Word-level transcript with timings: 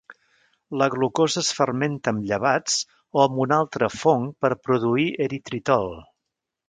La 0.81 0.85
glucosa 0.93 1.41
es 1.43 1.49
fermenta 1.57 2.13
amb 2.15 2.25
llevats 2.31 2.77
o 2.95 3.21
amb 3.27 3.43
un 3.45 3.53
altre 3.61 3.93
fong 3.97 4.27
per 4.47 4.51
produir 4.69 5.07
eritritol. 5.27 5.91